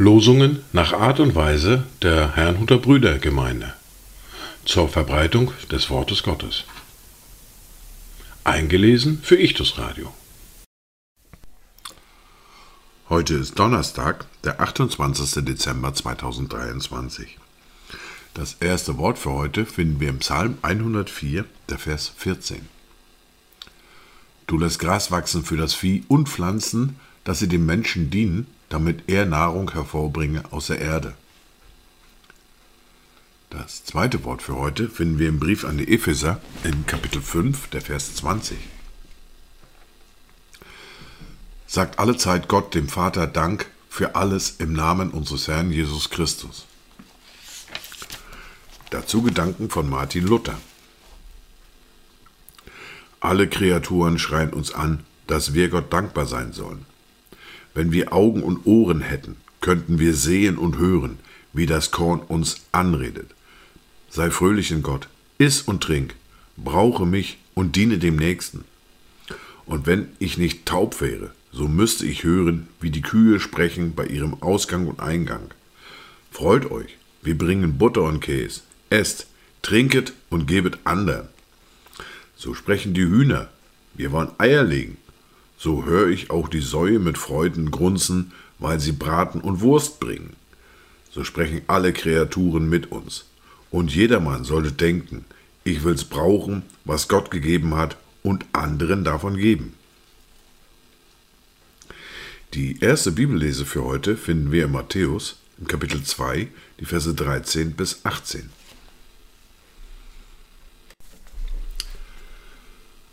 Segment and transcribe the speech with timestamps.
[0.00, 3.74] Losungen nach Art und Weise der Herrnhuter Brüdergemeinde
[4.64, 6.64] zur Verbreitung des Wortes Gottes.
[8.44, 10.14] Eingelesen für Ichtus Radio.
[13.10, 15.44] Heute ist Donnerstag, der 28.
[15.44, 17.36] Dezember 2023.
[18.32, 22.79] Das erste Wort für heute finden wir im Psalm 104, der Vers 14.
[24.50, 29.04] Du lässt Gras wachsen für das Vieh und Pflanzen, dass sie dem Menschen dienen, damit
[29.06, 31.14] er Nahrung hervorbringe aus der Erde.
[33.48, 37.68] Das zweite Wort für heute finden wir im Brief an die Epheser in Kapitel 5,
[37.68, 38.58] der Vers 20.
[41.68, 46.66] Sagt alle Zeit Gott, dem Vater, Dank für alles im Namen unseres Herrn Jesus Christus.
[48.90, 50.58] Dazu Gedanken von Martin Luther.
[53.20, 56.86] Alle Kreaturen schreien uns an, dass wir Gott dankbar sein sollen.
[57.74, 61.18] Wenn wir Augen und Ohren hätten, könnten wir sehen und hören,
[61.52, 63.30] wie das Korn uns anredet.
[64.08, 66.14] Sei fröhlich in Gott, iss und trink,
[66.56, 68.64] brauche mich und diene dem Nächsten.
[69.66, 74.06] Und wenn ich nicht taub wäre, so müsste ich hören, wie die Kühe sprechen bei
[74.06, 75.52] ihrem Ausgang und Eingang.
[76.30, 79.26] Freut euch, wir bringen Butter und Käse, esst,
[79.62, 81.28] trinket und gebet anderen.
[82.40, 83.50] So sprechen die Hühner,
[83.94, 84.96] wir wollen Eier legen
[85.60, 90.32] so höre ich auch die Säue mit Freuden grunzen, weil sie Braten und Wurst bringen.
[91.10, 93.26] So sprechen alle Kreaturen mit uns.
[93.70, 95.26] Und jedermann sollte denken,
[95.62, 99.74] ich will's brauchen, was Gott gegeben hat, und anderen davon geben.
[102.54, 106.48] Die erste Bibellese für heute finden wir in Matthäus im Kapitel 2,
[106.80, 108.48] die Verse 13 bis 18.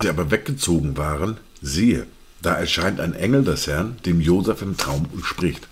[0.00, 2.06] sie aber weggezogen waren, siehe,
[2.40, 5.66] da erscheint ein Engel des Herrn dem Josef im Traum und spricht: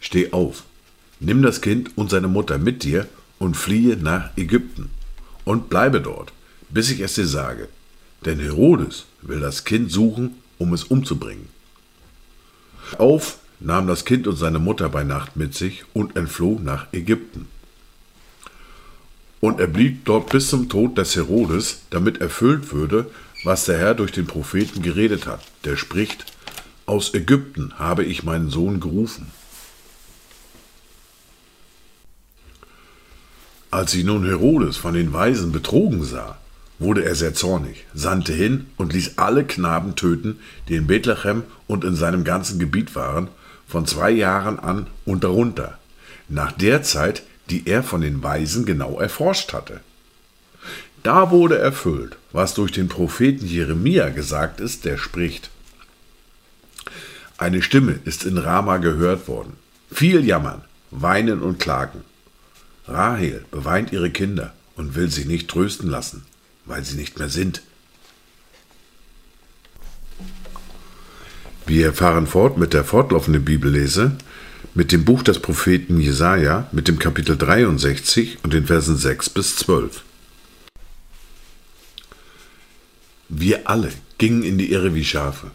[0.00, 0.64] Steh auf,
[1.18, 3.08] nimm das Kind und seine Mutter mit dir
[3.38, 4.90] und fliehe nach Ägypten
[5.44, 6.32] und bleibe dort,
[6.68, 7.68] bis ich es dir sage.
[8.24, 11.48] Denn Herodes will das Kind suchen, um es umzubringen.
[12.98, 17.48] Auf nahm das Kind und seine Mutter bei Nacht mit sich und entfloh nach Ägypten.
[19.40, 23.10] Und er blieb dort bis zum Tod des Herodes, damit erfüllt würde,
[23.44, 26.26] was der Herr durch den Propheten geredet hat, der spricht,
[26.84, 29.30] aus Ägypten habe ich meinen Sohn gerufen.
[33.70, 36.36] Als sich nun Herodes von den Weisen betrogen sah,
[36.80, 41.84] wurde er sehr zornig, sandte hin und ließ alle Knaben töten, die in Bethlehem und
[41.84, 43.28] in seinem ganzen Gebiet waren,
[43.68, 45.78] von zwei Jahren an und darunter,
[46.28, 49.80] nach der Zeit, die er von den Weisen genau erforscht hatte.
[51.02, 55.50] Da wurde erfüllt, was durch den Propheten Jeremia gesagt ist, der spricht.
[57.38, 59.54] Eine Stimme ist in Rama gehört worden.
[59.90, 62.02] Viel jammern, weinen und klagen.
[62.86, 66.26] Rahel beweint ihre Kinder und will sie nicht trösten lassen,
[66.66, 67.62] weil sie nicht mehr sind.
[71.66, 74.16] Wir fahren fort mit der fortlaufenden Bibellese,
[74.74, 79.56] mit dem Buch des Propheten Jesaja, mit dem Kapitel 63 und den Versen 6 bis
[79.56, 80.02] 12.
[83.28, 85.50] Wir alle gingen in die Irre wie Schafe.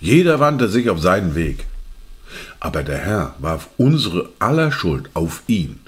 [0.00, 1.64] Jeder wandte sich auf seinen Weg.
[2.60, 5.80] Aber der Herr warf unsere aller Schuld auf ihn.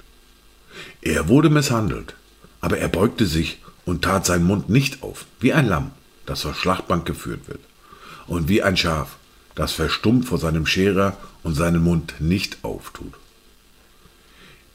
[1.01, 2.15] Er wurde misshandelt,
[2.61, 5.91] aber er beugte sich und tat seinen Mund nicht auf, wie ein Lamm,
[6.25, 7.61] das zur Schlachtbank geführt wird,
[8.27, 9.18] und wie ein Schaf,
[9.55, 13.13] das verstummt vor seinem Scherer und seinen Mund nicht auftut.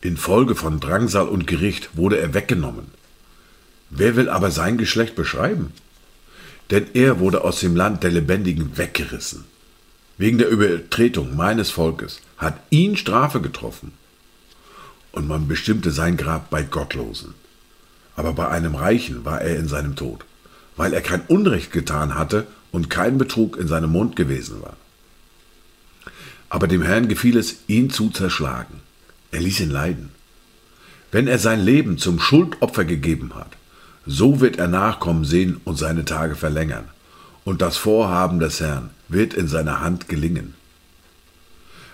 [0.01, 2.89] Infolge von Drangsal und Gericht wurde er weggenommen.
[3.91, 5.73] Wer will aber sein Geschlecht beschreiben?
[6.71, 9.45] denn er wurde aus dem Land der Lebendigen weggerissen.
[10.17, 13.93] Wegen der Übertretung meines Volkes hat ihn Strafe getroffen.
[15.13, 17.35] Und man bestimmte sein Grab bei Gottlosen.
[18.17, 20.25] Aber bei einem Reichen war er in seinem Tod,
[20.77, 24.77] weil er kein Unrecht getan hatte und kein Betrug in seinem Mund gewesen war.
[26.49, 28.81] Aber dem Herrn gefiel es, ihn zu zerschlagen.
[29.31, 30.09] Er ließ ihn leiden.
[31.13, 33.53] Wenn er sein Leben zum Schuldopfer gegeben hat,
[34.07, 36.87] so wird er Nachkommen sehen und seine Tage verlängern,
[37.45, 40.55] und das Vorhaben des Herrn wird in seiner Hand gelingen.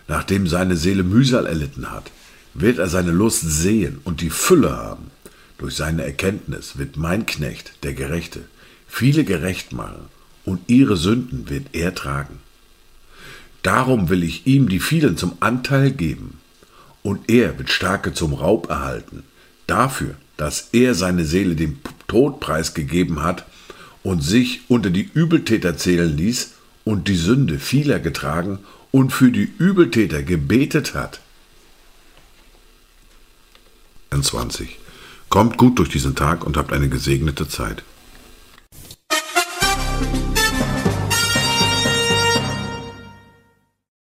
[0.09, 2.11] Nachdem seine Seele Mühsal erlitten hat,
[2.55, 5.11] wird er seine Lust sehen und die Fülle haben.
[5.59, 8.41] Durch seine Erkenntnis wird mein Knecht, der Gerechte,
[8.89, 10.09] viele gerecht machen,
[10.45, 12.39] und ihre Sünden wird er tragen.
[13.63, 16.39] Darum will ich ihm die vielen zum Anteil geben,
[17.03, 19.23] und er wird Starke zum Raub erhalten,
[19.67, 21.79] dafür, dass er seine Seele dem
[22.09, 23.47] Tod preisgegeben hat
[24.03, 26.53] und sich unter die Übeltäter zählen ließ
[26.85, 28.59] und die Sünde vieler getragen
[28.91, 31.21] und für die Übeltäter gebetet hat.
[34.23, 34.79] 20.
[35.29, 37.85] Kommt gut durch diesen Tag und habt eine gesegnete Zeit.